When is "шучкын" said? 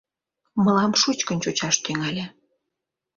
1.01-1.37